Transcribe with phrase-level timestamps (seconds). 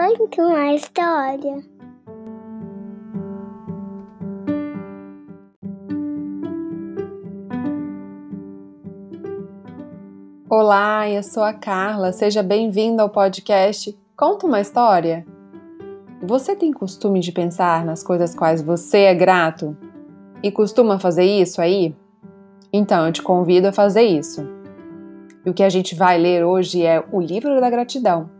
[0.00, 1.62] Conta uma história.
[10.48, 12.12] Olá, eu sou a Carla.
[12.12, 15.26] Seja bem-vindo ao podcast Conta uma História.
[16.22, 19.76] Você tem costume de pensar nas coisas quais você é grato
[20.42, 21.94] e costuma fazer isso aí?
[22.72, 24.48] Então eu te convido a fazer isso.
[25.44, 28.30] E o que a gente vai ler hoje é o Livro da Gratidão,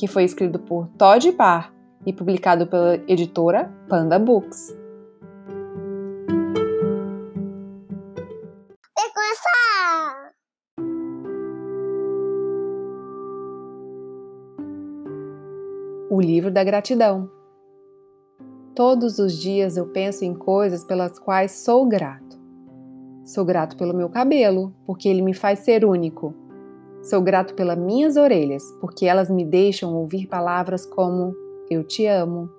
[0.00, 1.70] que foi escrito por Todd Parr
[2.06, 4.74] e publicado pela editora Panda Books.
[16.08, 17.30] O livro da gratidão.
[18.74, 22.40] Todos os dias eu penso em coisas pelas quais sou grato.
[23.26, 26.39] Sou grato pelo meu cabelo, porque ele me faz ser único.
[27.02, 31.34] Sou grato pelas minhas orelhas, porque elas me deixam ouvir palavras como
[31.70, 32.50] eu te amo.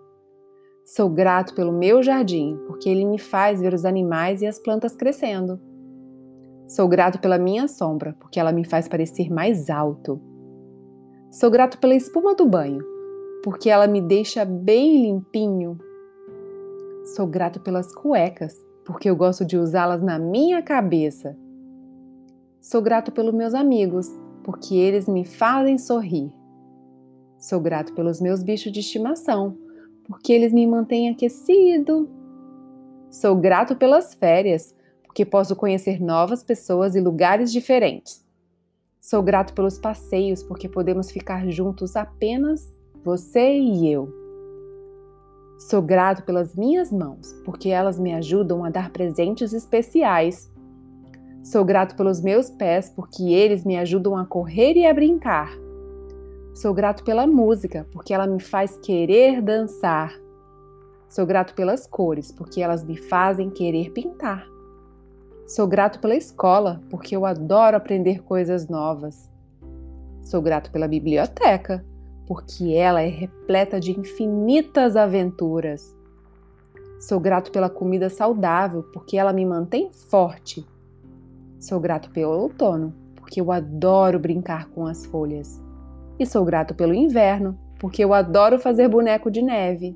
[0.83, 4.95] Sou grato pelo meu jardim, porque ele me faz ver os animais e as plantas
[4.95, 5.59] crescendo.
[6.67, 10.19] Sou grato pela minha sombra, porque ela me faz parecer mais alto.
[11.29, 12.83] Sou grato pela espuma do banho,
[13.43, 15.77] porque ela me deixa bem limpinho.
[17.15, 21.37] Sou grato pelas cuecas, porque eu gosto de usá-las na minha cabeça.
[22.59, 24.07] Sou grato pelos meus amigos,
[24.43, 26.31] porque eles me fazem sorrir.
[27.37, 29.57] Sou grato pelos meus bichos de estimação,
[30.05, 32.09] porque eles me mantêm aquecido.
[33.09, 38.25] Sou grato pelas férias, porque posso conhecer novas pessoas e lugares diferentes.
[38.99, 42.71] Sou grato pelos passeios, porque podemos ficar juntos apenas
[43.03, 44.13] você e eu.
[45.57, 50.50] Sou grato pelas minhas mãos, porque elas me ajudam a dar presentes especiais.
[51.43, 55.51] Sou grato pelos meus pés, porque eles me ajudam a correr e a brincar.
[56.53, 60.13] Sou grato pela música, porque ela me faz querer dançar.
[61.09, 64.45] Sou grato pelas cores, porque elas me fazem querer pintar.
[65.47, 69.29] Sou grato pela escola, porque eu adoro aprender coisas novas.
[70.21, 71.83] Sou grato pela biblioteca,
[72.27, 75.93] porque ela é repleta de infinitas aventuras.
[76.99, 80.65] Sou grato pela comida saudável, porque ela me mantém forte.
[81.61, 85.61] Sou grato pelo outono, porque eu adoro brincar com as folhas.
[86.17, 89.95] E sou grato pelo inverno, porque eu adoro fazer boneco de neve.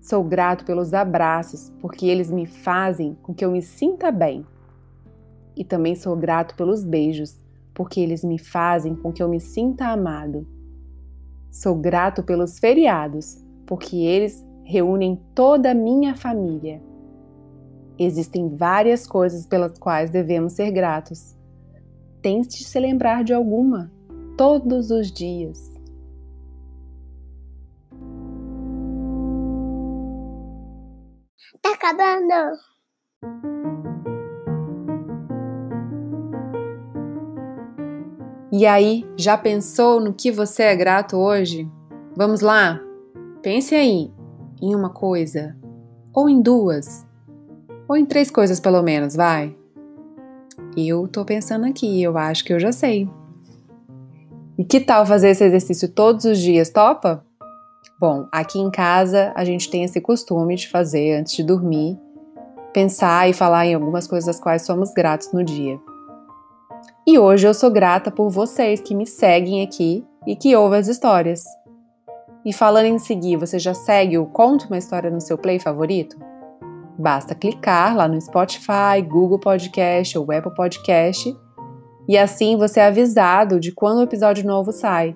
[0.00, 4.46] Sou grato pelos abraços, porque eles me fazem com que eu me sinta bem.
[5.56, 7.36] E também sou grato pelos beijos,
[7.74, 10.46] porque eles me fazem com que eu me sinta amado.
[11.50, 16.80] Sou grato pelos feriados, porque eles reúnem toda a minha família.
[17.98, 21.36] Existem várias coisas pelas quais devemos ser gratos.
[22.22, 23.90] Tente se lembrar de alguma
[24.36, 25.58] todos os dias.
[31.60, 32.56] Tá acabando.
[38.52, 41.68] E aí, já pensou no que você é grato hoje?
[42.16, 42.80] Vamos lá?
[43.42, 44.10] Pense aí
[44.62, 45.56] em uma coisa,
[46.14, 47.06] ou em duas,
[47.88, 49.56] ou em três coisas pelo menos, vai.
[50.76, 53.08] Eu tô pensando aqui, eu acho que eu já sei.
[54.58, 57.24] E que tal fazer esse exercício todos os dias, topa?
[57.98, 61.98] Bom, aqui em casa a gente tem esse costume de fazer antes de dormir,
[62.72, 65.80] pensar e falar em algumas coisas das quais somos gratos no dia.
[67.06, 70.88] E hoje eu sou grata por vocês que me seguem aqui e que ouvem as
[70.88, 71.42] histórias.
[72.44, 76.27] E falando em seguir, você já segue o Conto uma História no seu play favorito?
[76.98, 81.34] Basta clicar lá no Spotify, Google Podcast ou Apple Podcast
[82.08, 85.14] e assim você é avisado de quando o episódio novo sai.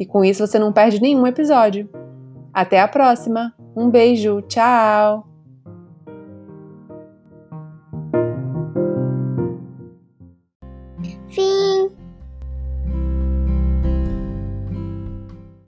[0.00, 1.88] E com isso você não perde nenhum episódio.
[2.52, 3.54] Até a próxima!
[3.76, 5.33] Um beijo, tchau!